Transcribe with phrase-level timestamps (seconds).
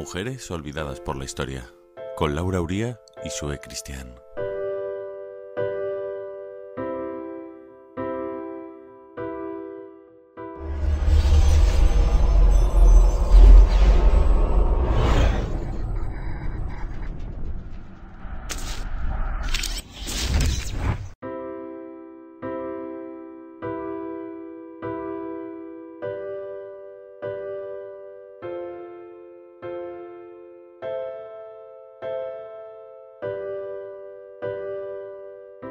[0.00, 1.74] Mujeres olvidadas por la historia,
[2.16, 4.14] con Laura Uría y Sue Cristian.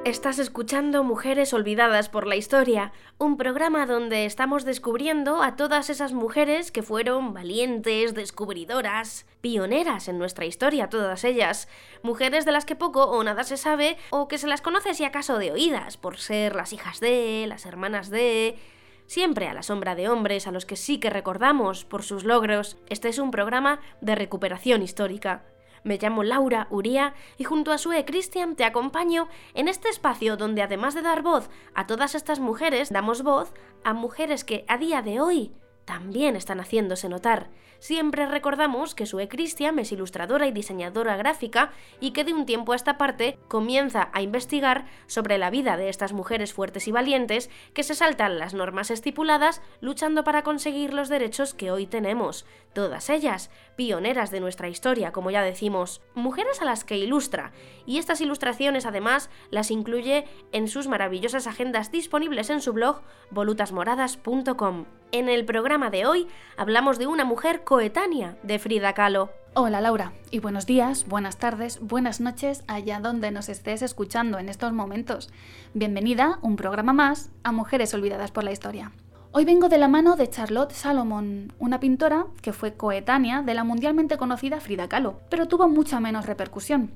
[0.05, 6.13] Estás escuchando Mujeres Olvidadas por la Historia, un programa donde estamos descubriendo a todas esas
[6.13, 11.67] mujeres que fueron valientes, descubridoras, pioneras en nuestra historia, todas ellas.
[12.01, 15.03] Mujeres de las que poco o nada se sabe, o que se las conoce si
[15.03, 18.57] acaso de oídas, por ser las hijas de, las hermanas de
[19.05, 22.77] siempre a la sombra de hombres a los que sí que recordamos por sus logros.
[22.87, 25.43] Este es un programa de recuperación histórica.
[25.83, 30.61] Me llamo Laura Uría y junto a Sue Christian te acompaño en este espacio donde
[30.61, 35.01] además de dar voz a todas estas mujeres, damos voz a mujeres que a día
[35.01, 35.53] de hoy
[35.85, 37.49] también están haciéndose notar.
[37.79, 42.73] Siempre recordamos que Sue Christian es ilustradora y diseñadora gráfica y que de un tiempo
[42.73, 47.49] a esta parte comienza a investigar sobre la vida de estas mujeres fuertes y valientes
[47.73, 52.45] que se saltan las normas estipuladas luchando para conseguir los derechos que hoy tenemos.
[52.73, 57.53] Todas ellas, pioneras de nuestra historia, como ya decimos, mujeres a las que ilustra,
[57.85, 64.85] y estas ilustraciones además las incluye en sus maravillosas agendas disponibles en su blog volutasmoradas.com.
[65.11, 69.31] En el programa de hoy hablamos de una mujer coetánea de Frida Kahlo.
[69.55, 74.49] Hola Laura, y buenos días, buenas tardes, buenas noches allá donde nos estés escuchando en
[74.49, 75.31] estos momentos.
[75.73, 78.91] Bienvenida, un programa más, a Mujeres Olvidadas por la Historia.
[79.31, 83.63] Hoy vengo de la mano de Charlotte Salomon, una pintora que fue coetánea de la
[83.63, 86.91] mundialmente conocida Frida Kahlo, pero tuvo mucha menos repercusión.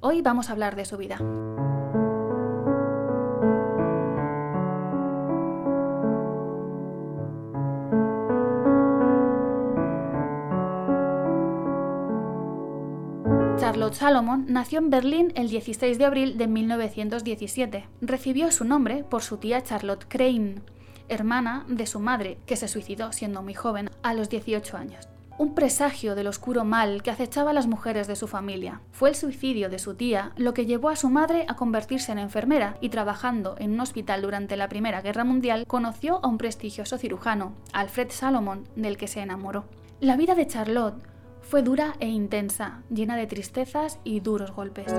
[0.00, 1.18] Hoy vamos a hablar de su vida.
[13.82, 17.88] Charlotte Salomon nació en Berlín el 16 de abril de 1917.
[18.00, 20.62] Recibió su nombre por su tía Charlotte Crane,
[21.08, 25.08] hermana de su madre, que se suicidó siendo muy joven, a los 18 años.
[25.36, 28.80] Un presagio del oscuro mal que acechaba a las mujeres de su familia.
[28.92, 32.20] Fue el suicidio de su tía lo que llevó a su madre a convertirse en
[32.20, 36.98] enfermera y trabajando en un hospital durante la Primera Guerra Mundial conoció a un prestigioso
[36.98, 39.64] cirujano, Alfred Salomon, del que se enamoró.
[39.98, 41.11] La vida de Charlotte
[41.42, 44.92] fue dura e intensa, llena de tristezas y duros golpes.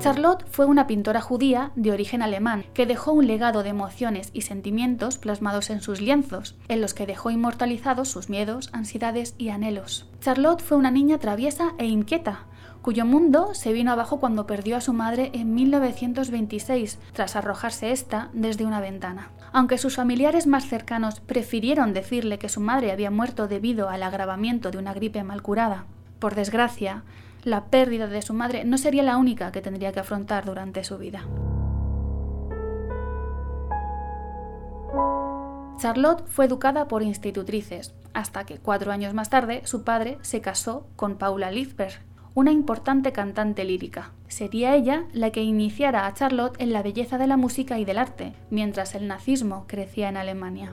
[0.00, 4.40] Charlotte fue una pintora judía de origen alemán que dejó un legado de emociones y
[4.40, 10.08] sentimientos plasmados en sus lienzos, en los que dejó inmortalizados sus miedos, ansiedades y anhelos.
[10.20, 12.46] Charlotte fue una niña traviesa e inquieta,
[12.80, 18.30] cuyo mundo se vino abajo cuando perdió a su madre en 1926, tras arrojarse ésta
[18.32, 19.30] desde una ventana.
[19.52, 24.70] Aunque sus familiares más cercanos prefirieron decirle que su madre había muerto debido al agravamiento
[24.70, 25.86] de una gripe mal curada,
[26.20, 27.02] por desgracia,
[27.42, 30.98] la pérdida de su madre no sería la única que tendría que afrontar durante su
[30.98, 31.24] vida.
[35.78, 40.86] Charlotte fue educada por institutrices, hasta que cuatro años más tarde su padre se casó
[40.94, 41.94] con Paula Litzberg,
[42.34, 44.12] una importante cantante lírica.
[44.28, 47.98] Sería ella la que iniciara a Charlotte en la belleza de la música y del
[47.98, 50.72] arte, mientras el nazismo crecía en Alemania.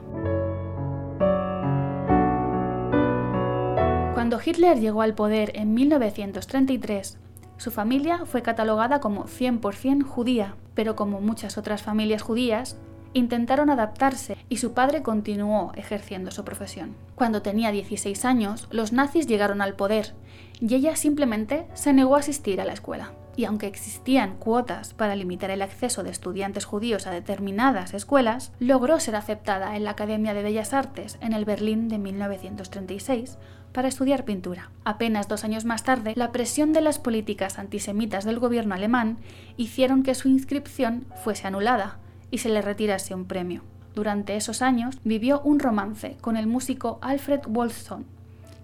[4.14, 7.18] Cuando Hitler llegó al poder en 1933,
[7.56, 12.78] su familia fue catalogada como 100% judía, pero como muchas otras familias judías,
[13.14, 16.94] intentaron adaptarse y su padre continuó ejerciendo su profesión.
[17.14, 20.14] Cuando tenía 16 años, los nazis llegaron al poder
[20.60, 23.12] y ella simplemente se negó a asistir a la escuela.
[23.36, 28.98] Y aunque existían cuotas para limitar el acceso de estudiantes judíos a determinadas escuelas, logró
[28.98, 33.38] ser aceptada en la Academia de Bellas Artes en el Berlín de 1936
[33.72, 34.72] para estudiar pintura.
[34.84, 39.18] Apenas dos años más tarde, la presión de las políticas antisemitas del gobierno alemán
[39.56, 41.98] hicieron que su inscripción fuese anulada
[42.32, 43.62] y se le retirase un premio.
[43.98, 48.06] Durante esos años vivió un romance con el músico Alfred Wolfson,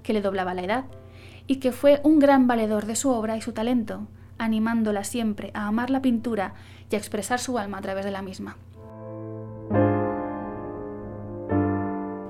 [0.04, 0.84] que le doblaba la edad,
[1.48, 4.06] y que fue un gran valedor de su obra y su talento,
[4.38, 6.54] animándola siempre a amar la pintura
[6.88, 8.56] y a expresar su alma a través de la misma.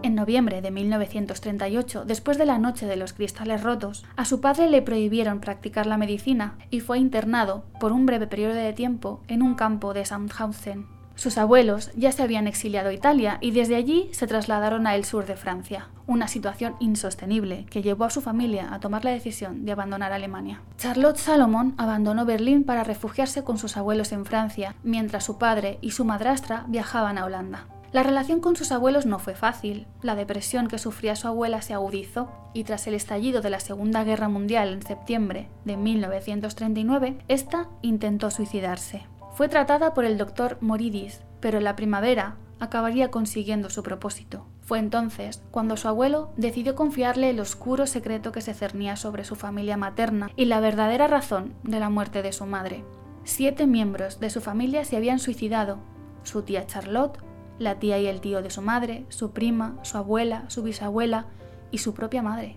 [0.02, 4.70] En noviembre de 1938, después de la Noche de los Cristales Rotos, a su padre
[4.70, 9.42] le prohibieron practicar la medicina y fue internado por un breve periodo de tiempo en
[9.42, 10.93] un campo de Sandhausen.
[11.16, 15.26] Sus abuelos ya se habían exiliado a Italia y desde allí se trasladaron al sur
[15.26, 19.72] de Francia, una situación insostenible que llevó a su familia a tomar la decisión de
[19.72, 20.60] abandonar Alemania.
[20.76, 25.92] Charlotte Salomon abandonó Berlín para refugiarse con sus abuelos en Francia, mientras su padre y
[25.92, 27.66] su madrastra viajaban a Holanda.
[27.94, 29.86] La relación con sus abuelos no fue fácil.
[30.02, 34.02] La depresión que sufría su abuela se agudizó y tras el estallido de la Segunda
[34.02, 39.06] Guerra Mundial en septiembre de 1939, esta intentó suicidarse.
[39.34, 44.46] Fue tratada por el doctor Moridis, pero en la primavera acabaría consiguiendo su propósito.
[44.60, 49.34] Fue entonces cuando su abuelo decidió confiarle el oscuro secreto que se cernía sobre su
[49.34, 52.84] familia materna y la verdadera razón de la muerte de su madre.
[53.24, 55.78] Siete miembros de su familia se habían suicidado,
[56.22, 57.18] su tía Charlotte,
[57.58, 61.26] la tía y el tío de su madre, su prima, su abuela, su bisabuela
[61.72, 62.56] y su propia madre.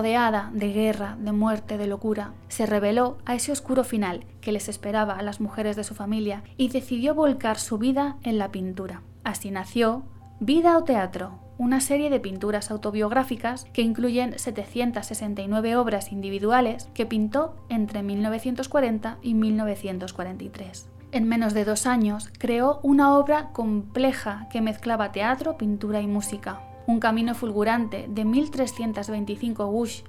[0.00, 4.70] Rodeada de guerra, de muerte, de locura, se reveló a ese oscuro final que les
[4.70, 9.02] esperaba a las mujeres de su familia y decidió volcar su vida en la pintura.
[9.24, 10.04] Así nació
[10.40, 17.56] Vida o Teatro, una serie de pinturas autobiográficas que incluyen 769 obras individuales que pintó
[17.68, 20.88] entre 1940 y 1943.
[21.12, 26.62] En menos de dos años creó una obra compleja que mezclaba teatro, pintura y música,
[26.86, 30.02] un camino fulgurante de 1325 wush,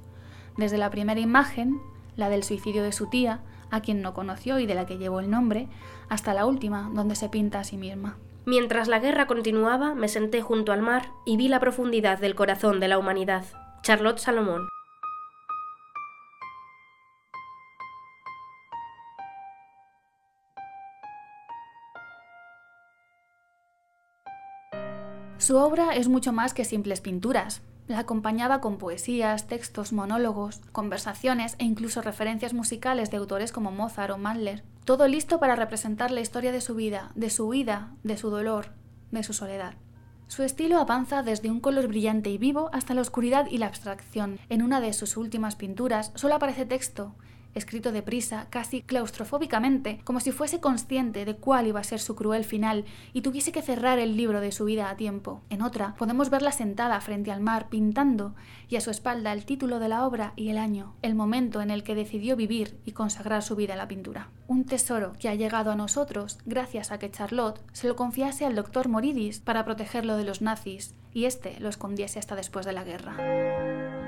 [0.58, 1.80] desde la primera imagen,
[2.16, 5.20] la del suicidio de su tía, a quien no conoció y de la que llevó
[5.20, 5.68] el nombre,
[6.10, 8.18] hasta la última, donde se pinta a sí misma.
[8.46, 12.80] Mientras la guerra continuaba, me senté junto al mar y vi la profundidad del corazón
[12.80, 13.46] de la humanidad.
[13.84, 14.68] Charlotte Salomón.
[25.42, 27.64] Su obra es mucho más que simples pinturas.
[27.88, 34.14] La acompañaba con poesías, textos, monólogos, conversaciones e incluso referencias musicales de autores como Mozart
[34.14, 34.64] o Mahler.
[34.86, 38.68] Todo listo para representar la historia de su vida, de su huida, de su dolor,
[39.10, 39.74] de su soledad.
[40.28, 44.40] Su estilo avanza desde un color brillante y vivo hasta la oscuridad y la abstracción.
[44.50, 47.16] En una de sus últimas pinturas solo aparece texto
[47.54, 52.44] escrito deprisa, casi claustrofóbicamente, como si fuese consciente de cuál iba a ser su cruel
[52.44, 55.42] final y tuviese que cerrar el libro de su vida a tiempo.
[55.50, 58.36] En otra, podemos verla sentada frente al mar pintando
[58.70, 61.72] y a su espalda el título de la obra y el año, el momento en
[61.72, 64.30] el que decidió vivir y consagrar su vida a la pintura.
[64.48, 68.56] Un tesoro que ha llegado a nosotros gracias a que Charlotte se lo confiase al
[68.56, 72.84] doctor Moridis para protegerlo de los nazis y éste lo escondiese hasta después de la
[72.84, 74.01] guerra.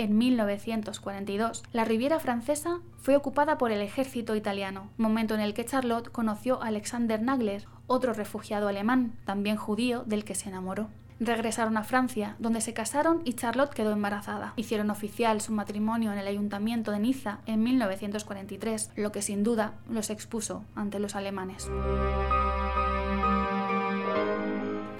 [0.00, 5.66] En 1942, la Riviera francesa fue ocupada por el ejército italiano, momento en el que
[5.66, 10.88] Charlotte conoció a Alexander Nagler, otro refugiado alemán, también judío, del que se enamoró.
[11.20, 14.54] Regresaron a Francia, donde se casaron y Charlotte quedó embarazada.
[14.56, 19.74] Hicieron oficial su matrimonio en el ayuntamiento de Niza en 1943, lo que sin duda
[19.90, 21.68] los expuso ante los alemanes.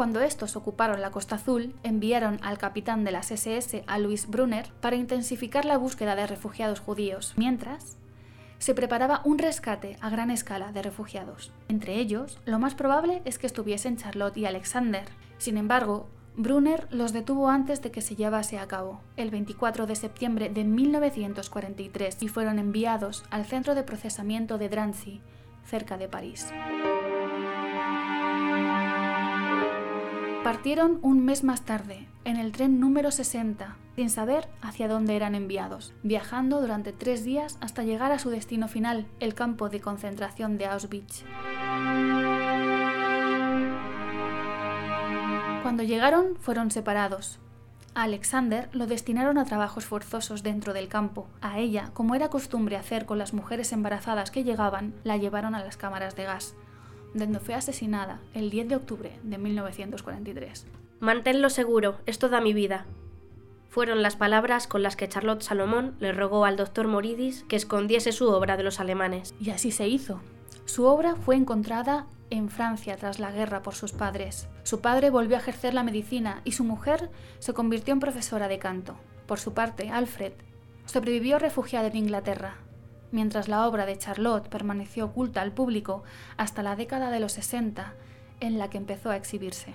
[0.01, 4.73] Cuando estos ocuparon la Costa Azul, enviaron al capitán de las SS, a Louis Brunner,
[4.81, 7.99] para intensificar la búsqueda de refugiados judíos, mientras
[8.57, 11.53] se preparaba un rescate a gran escala de refugiados.
[11.69, 15.05] Entre ellos, lo más probable es que estuviesen Charlotte y Alexander.
[15.37, 19.97] Sin embargo, Brunner los detuvo antes de que se llevase a cabo, el 24 de
[19.97, 25.21] septiembre de 1943, y fueron enviados al centro de procesamiento de Drancy,
[25.67, 26.47] cerca de París.
[30.45, 35.35] Partieron un mes más tarde, en el tren número 60, sin saber hacia dónde eran
[35.35, 40.57] enviados, viajando durante tres días hasta llegar a su destino final, el campo de concentración
[40.57, 41.25] de Auschwitz.
[45.63, 47.39] Cuando llegaron, fueron separados.
[47.95, 51.29] A Alexander lo destinaron a trabajos forzosos dentro del campo.
[51.43, 55.63] A ella, como era costumbre hacer con las mujeres embarazadas que llegaban, la llevaron a
[55.63, 56.55] las cámaras de gas
[57.15, 60.67] donde fue asesinada el 10 de octubre de 1943.
[61.01, 62.87] Manténlo seguro, es toda mi vida.
[63.69, 68.13] Fueron las palabras con las que Charlotte Salomón le rogó al doctor Moridis que escondiese
[68.13, 69.35] su obra de los alemanes.
[69.41, 70.21] Y así se hizo.
[70.65, 74.49] Su obra fue encontrada en Francia tras la guerra por sus padres.
[74.63, 78.59] Su padre volvió a ejercer la medicina y su mujer se convirtió en profesora de
[78.59, 78.97] canto.
[79.27, 80.33] Por su parte, Alfred
[80.87, 82.57] sobrevivió refugiado en Inglaterra,
[83.13, 86.03] mientras la obra de Charlotte permaneció oculta al público
[86.37, 87.95] hasta la década de los 60,
[88.41, 89.75] en la que empezó a exhibirse.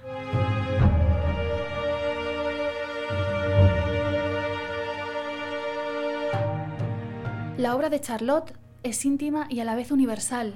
[7.58, 10.56] La obra de Charlotte es íntima y a la vez universal,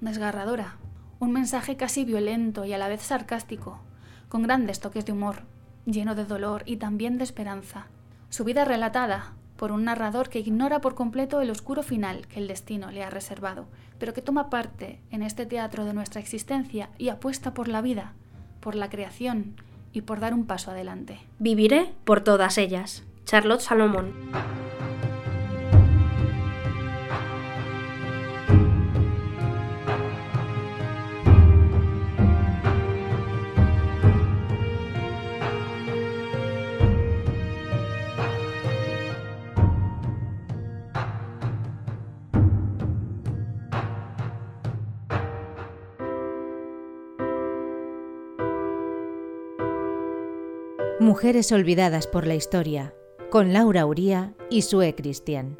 [0.00, 0.78] desgarradora,
[1.20, 3.80] un mensaje casi violento y a la vez sarcástico,
[4.28, 5.42] con grandes toques de humor,
[5.84, 7.86] lleno de dolor y también de esperanza.
[8.30, 12.46] Su vida relatada por un narrador que ignora por completo el oscuro final que el
[12.46, 13.66] destino le ha reservado,
[13.98, 18.12] pero que toma parte en este teatro de nuestra existencia y apuesta por la vida,
[18.60, 19.56] por la creación
[19.92, 21.18] y por dar un paso adelante.
[21.40, 23.02] Viviré por todas ellas.
[23.24, 24.14] Charlotte Salomón.
[51.00, 52.92] Mujeres olvidadas por la historia,
[53.30, 55.56] con Laura Uría y Sue Cristian.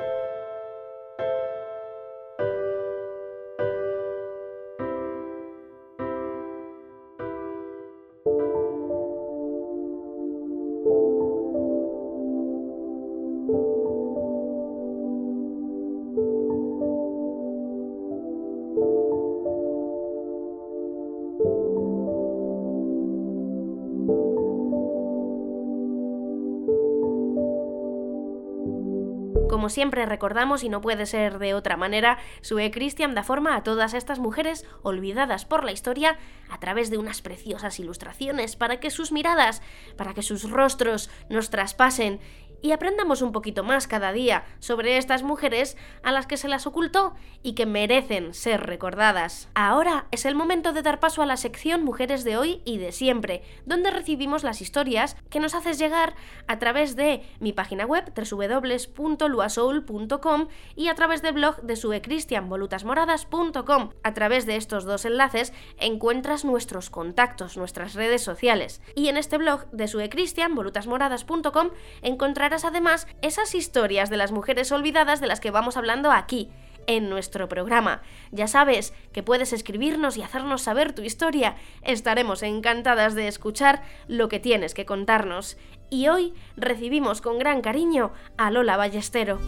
[29.59, 33.65] Como siempre recordamos, y no puede ser de otra manera, Sue Christian da forma a
[33.65, 36.17] todas estas mujeres olvidadas por la historia
[36.49, 39.61] a través de unas preciosas ilustraciones para que sus miradas,
[39.97, 42.21] para que sus rostros nos traspasen
[42.61, 46.67] y aprendamos un poquito más cada día sobre estas mujeres a las que se las
[46.67, 49.49] ocultó y que merecen ser recordadas.
[49.55, 52.91] Ahora es el momento de dar paso a la sección Mujeres de hoy y de
[52.93, 56.15] siempre, donde recibimos las historias que nos haces llegar
[56.47, 63.91] a través de mi página web www.luasoul.com y a través del blog de suecristianvolutasmoradas.com.
[64.03, 68.83] A través de estos dos enlaces encuentras nuestros contactos, nuestras redes sociales.
[68.95, 71.71] Y en este blog de suecristianvolutasmoradas.com
[72.03, 76.51] encontrarás además esas historias de las mujeres olvidadas de las que vamos hablando aquí
[76.87, 78.03] en nuestro programa.
[78.33, 81.57] Ya sabes que puedes escribirnos y hacernos saber tu historia.
[81.83, 85.59] Estaremos encantadas de escuchar lo que tienes que contarnos.
[85.91, 89.39] Y hoy recibimos con gran cariño a Lola Ballestero.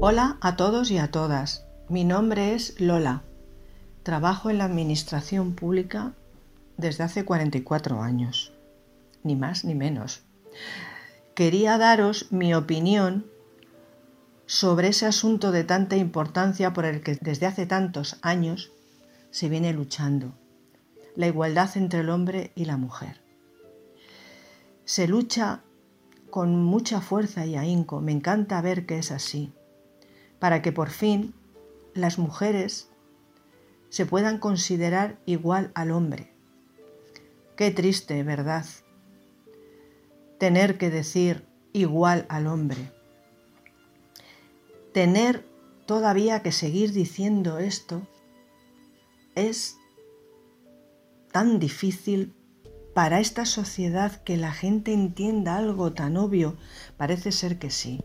[0.00, 1.66] Hola a todos y a todas.
[1.88, 3.24] Mi nombre es Lola.
[4.04, 6.12] Trabajo en la Administración Pública
[6.76, 8.52] desde hace 44 años.
[9.24, 10.22] Ni más ni menos.
[11.34, 13.26] Quería daros mi opinión
[14.46, 18.70] sobre ese asunto de tanta importancia por el que desde hace tantos años
[19.32, 20.32] se viene luchando.
[21.16, 23.20] La igualdad entre el hombre y la mujer.
[24.84, 25.62] Se lucha
[26.30, 28.00] con mucha fuerza y ahínco.
[28.00, 29.52] Me encanta ver que es así
[30.38, 31.34] para que por fin
[31.94, 32.88] las mujeres
[33.88, 36.32] se puedan considerar igual al hombre.
[37.56, 38.64] Qué triste, ¿verdad?
[40.38, 42.92] Tener que decir igual al hombre.
[44.92, 45.44] Tener
[45.86, 48.06] todavía que seguir diciendo esto
[49.34, 49.76] es
[51.32, 52.34] tan difícil
[52.94, 56.56] para esta sociedad que la gente entienda algo tan obvio.
[56.96, 58.00] Parece ser que sí.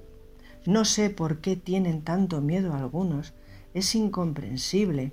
[0.65, 3.33] No sé por qué tienen tanto miedo algunos.
[3.73, 5.11] Es incomprensible.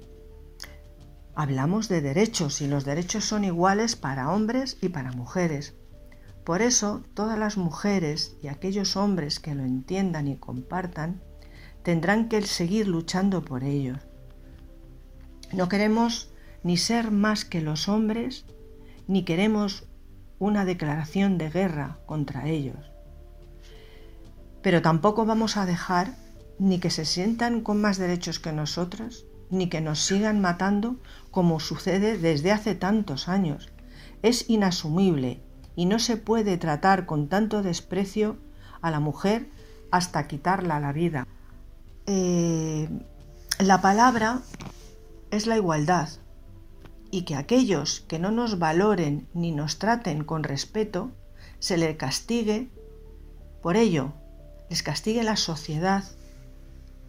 [1.34, 5.74] Hablamos de derechos y los derechos son iguales para hombres y para mujeres.
[6.44, 11.20] Por eso todas las mujeres y aquellos hombres que lo entiendan y compartan
[11.82, 13.98] tendrán que seguir luchando por ellos.
[15.52, 16.30] No queremos
[16.62, 18.44] ni ser más que los hombres,
[19.08, 19.88] ni queremos
[20.38, 22.89] una declaración de guerra contra ellos
[24.62, 26.14] pero tampoco vamos a dejar
[26.58, 30.96] ni que se sientan con más derechos que nosotras, ni que nos sigan matando
[31.30, 33.70] como sucede desde hace tantos años.
[34.22, 35.42] Es inasumible
[35.74, 38.36] y no se puede tratar con tanto desprecio
[38.82, 39.48] a la mujer
[39.90, 41.26] hasta quitarla la vida.
[42.06, 42.88] Eh,
[43.58, 44.42] la palabra
[45.30, 46.08] es la igualdad
[47.10, 51.12] y que aquellos que no nos valoren ni nos traten con respeto
[51.58, 52.70] se le castigue
[53.62, 54.14] por ello
[54.70, 56.04] les castigue la sociedad,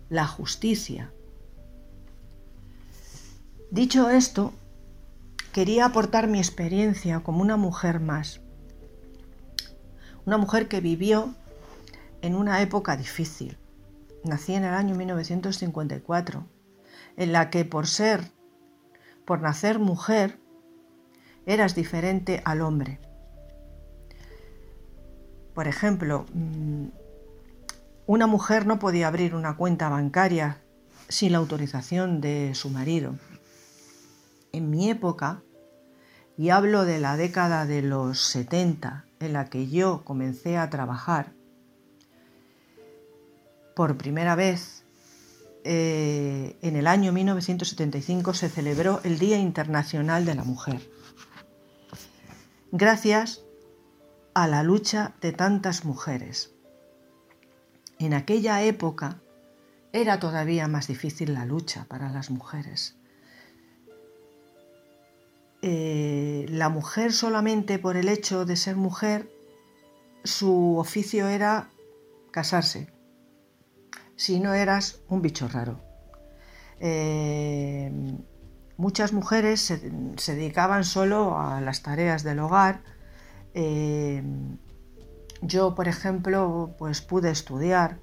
[0.09, 1.13] la justicia.
[3.69, 4.51] Dicho esto,
[5.53, 8.41] quería aportar mi experiencia como una mujer más.
[10.25, 11.35] Una mujer que vivió
[12.21, 13.57] en una época difícil.
[14.23, 16.47] Nací en el año 1954,
[17.15, 18.31] en la que por ser,
[19.23, 20.39] por nacer mujer,
[21.45, 22.99] eras diferente al hombre.
[25.53, 26.87] Por ejemplo, mm,
[28.05, 30.61] una mujer no podía abrir una cuenta bancaria
[31.07, 33.15] sin la autorización de su marido.
[34.51, 35.41] En mi época,
[36.37, 41.33] y hablo de la década de los 70 en la que yo comencé a trabajar,
[43.75, 44.83] por primera vez
[45.63, 50.81] eh, en el año 1975 se celebró el Día Internacional de la Mujer.
[52.71, 53.41] Gracias
[54.33, 56.53] a la lucha de tantas mujeres.
[58.01, 59.21] En aquella época
[59.93, 62.97] era todavía más difícil la lucha para las mujeres.
[65.61, 69.29] Eh, la mujer solamente por el hecho de ser mujer,
[70.23, 71.69] su oficio era
[72.31, 72.91] casarse,
[74.15, 75.79] si no eras un bicho raro.
[76.79, 77.91] Eh,
[78.77, 79.77] muchas mujeres se,
[80.33, 82.81] dedicaban solo a las tareas del hogar.
[83.53, 84.23] Eh,
[85.41, 87.99] yo, por ejemplo, pues pude estudiar.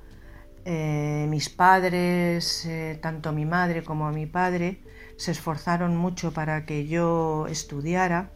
[0.67, 2.69] mis padres,
[3.01, 4.83] tanto mi madre como mi padre,
[5.17, 8.31] se esforzaron mucho para que yo estudiara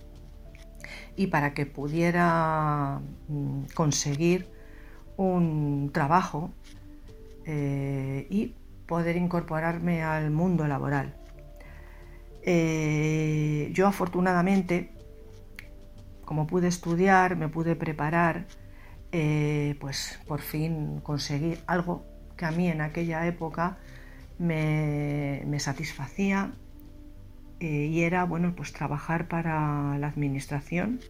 [1.17, 4.49] y para que pudiera mm, conseguir
[5.17, 6.53] un trabajo
[7.45, 8.55] eh, y
[8.87, 11.15] poder incorporarme al mundo laboral.
[12.43, 14.93] Eh, yo afortunadamente,
[16.25, 18.47] como pude estudiar, me pude preparar,
[19.13, 22.05] eh, pues por fin conseguí algo
[22.37, 23.79] que a mí en aquella época
[24.39, 26.53] me, me satisfacía
[27.61, 31.01] eh, y era bueno, pues trabajar para la administración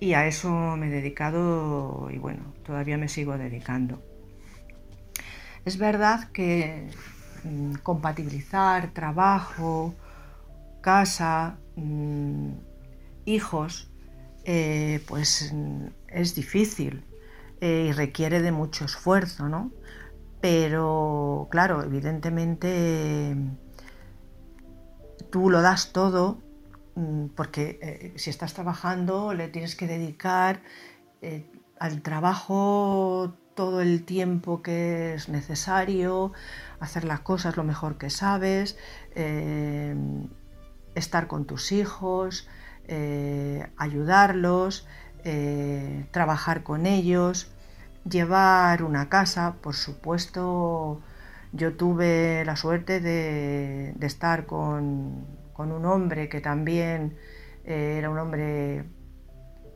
[0.00, 4.02] y a eso me he dedicado y bueno, todavía me sigo dedicando.
[5.64, 6.88] Es verdad que
[7.44, 9.94] mm, compatibilizar trabajo,
[10.80, 12.52] casa, mm,
[13.24, 13.90] hijos,
[14.48, 15.52] eh, pues
[16.06, 17.02] es difícil
[17.60, 19.72] eh, y requiere de mucho esfuerzo, ¿no?
[20.40, 23.36] Pero claro, evidentemente
[25.30, 26.38] tú lo das todo
[26.94, 30.62] mm, porque eh, si estás trabajando le tienes que dedicar
[31.80, 36.32] al trabajo todo el tiempo que es necesario,
[36.78, 38.78] hacer las cosas lo mejor que sabes,
[40.94, 42.48] estar con tus hijos,
[43.76, 44.86] ayudarlos,
[46.10, 47.50] trabajar con ellos,
[48.08, 51.02] llevar una casa, por supuesto
[51.52, 57.16] yo tuve la suerte de, estar con, un hombre que también
[57.64, 58.84] eh, era un hombre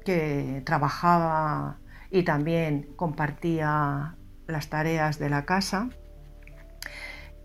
[0.04, 1.78] que trabajaba
[2.10, 5.88] y también compartía las tareas de la casa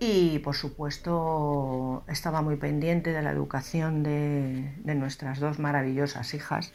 [0.07, 6.73] y por supuesto estaba muy pendiente de la educación de, nuestras dos maravillosas hijas.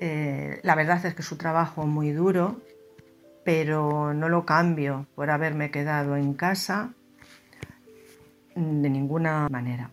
[0.00, 2.60] Eh, la verdad es que su trabajo muy duro,
[3.44, 6.92] pero no lo cambio por haberme quedado en casa
[8.54, 9.90] de ninguna manera.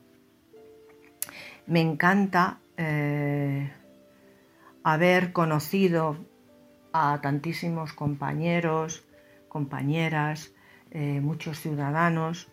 [1.68, 3.72] Me encanta eh,
[4.84, 6.18] haber conocido
[6.94, 9.06] a tantísimos compañeros,
[9.50, 10.54] compañeras,
[10.92, 12.48] eh, muchos ciudadanos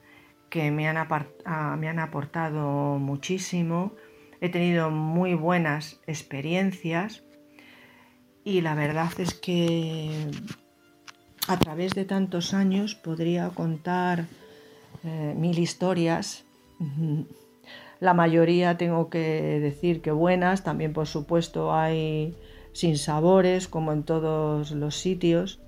[0.51, 0.97] que me han,
[1.45, 3.93] ah, me han aportado muchísimo.
[4.41, 7.25] He tenido muy buenas experiencias
[8.45, 10.31] y la verdad es que
[11.49, 14.27] a través de tantos años podría contar
[15.03, 16.45] eh, mil historias.
[18.01, 22.37] La mayoría tengo que decir que buenas, también por supuesto hay
[22.73, 25.64] sin sabores como en todos los sitios.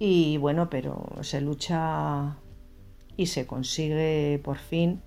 [0.00, 2.36] Y bueno, pero se lucha
[3.16, 5.00] y se consigue por fin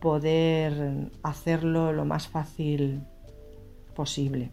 [0.00, 3.02] poder hacerlo lo más fácil
[3.96, 4.52] posible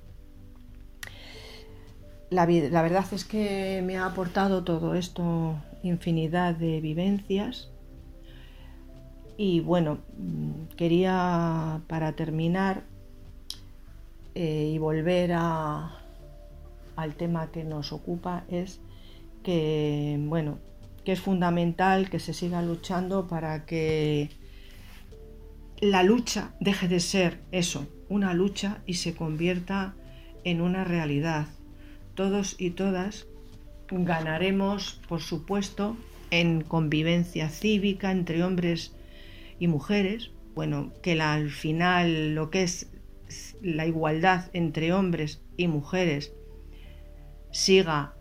[2.30, 7.70] la, verdad es que me ha aportado todo esto infinidad de vivencias.
[9.38, 10.00] Y bueno,
[10.76, 12.84] quería para terminar
[14.36, 16.00] eh, y volver a,
[16.96, 18.80] al tema que nos ocupa es
[19.48, 20.60] que, bueno,
[21.06, 24.30] que es fundamental que se siga luchando para que
[25.80, 29.96] la lucha deje de ser eso, una lucha y se convierta
[30.44, 31.48] en una realidad
[32.14, 33.26] todos y todas
[33.90, 35.96] ganaremos, por supuesto,
[36.30, 38.98] en convivencia cívica entre hombres
[39.60, 40.32] y mujeres.
[40.56, 42.90] Bueno, que al final lo que es
[43.62, 46.34] la igualdad entre hombres y mujeres
[47.54, 48.17] siga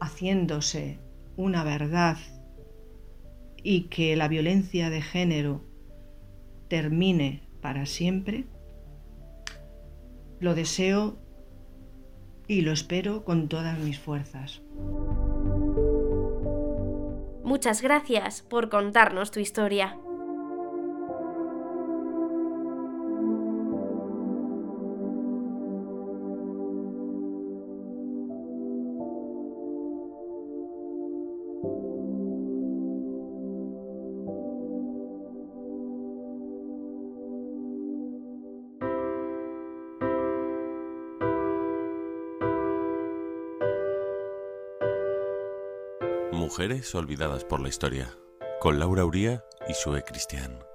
[0.00, 0.98] haciéndose
[1.36, 2.16] una verdad
[3.62, 5.62] y que la violencia de género
[6.68, 8.46] termine para siempre,
[10.38, 11.18] lo deseo
[12.48, 14.62] y lo espero con todas mis fuerzas.
[17.44, 19.98] Muchas gracias por contarnos tu historia.
[46.40, 48.16] Mujeres olvidadas por la historia,
[48.60, 50.69] con Laura Uría y Sue Cristian.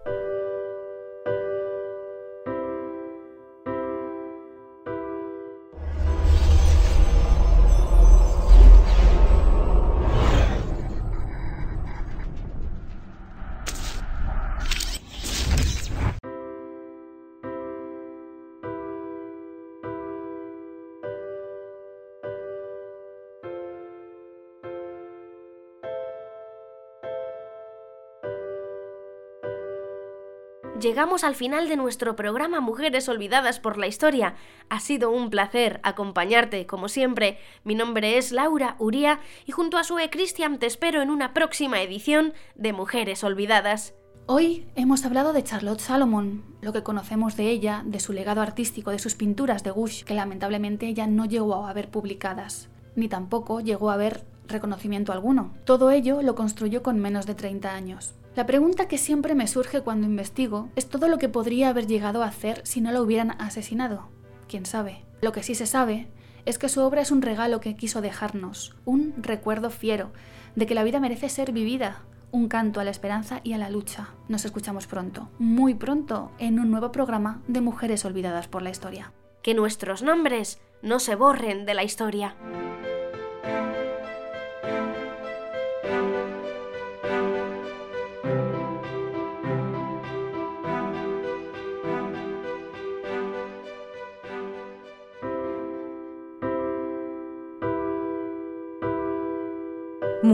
[30.80, 34.36] Llegamos al final de nuestro programa Mujeres Olvidadas por la Historia.
[34.70, 37.40] Ha sido un placer acompañarte, como siempre.
[37.64, 41.82] Mi nombre es Laura Uría y junto a Sue Christian te espero en una próxima
[41.82, 43.94] edición de Mujeres Olvidadas.
[44.28, 48.90] Hoy hemos hablado de Charlotte Salomon, lo que conocemos de ella, de su legado artístico,
[48.90, 53.60] de sus pinturas de Gush, que lamentablemente ella no llegó a ver publicadas, ni tampoco
[53.60, 55.54] llegó a ver reconocimiento alguno.
[55.64, 58.16] Todo ello lo construyó con menos de 30 años.
[58.36, 62.22] La pregunta que siempre me surge cuando investigo es todo lo que podría haber llegado
[62.22, 64.10] a hacer si no la hubieran asesinado.
[64.50, 65.06] ¿Quién sabe?
[65.22, 66.10] Lo que sí se sabe
[66.46, 70.12] es que su obra es un regalo que quiso dejarnos, un recuerdo fiero
[70.56, 73.70] de que la vida merece ser vivida, un canto a la esperanza y a la
[73.70, 74.10] lucha.
[74.28, 79.14] Nos escuchamos pronto, muy pronto, en un nuevo programa de Mujeres Olvidadas por la Historia.
[79.44, 82.36] Que nuestros nombres no se borren de la historia.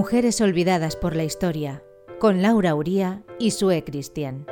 [0.01, 1.83] Mujeres olvidadas por la historia,
[2.19, 4.47] con Laura Uría y Sue Cristian.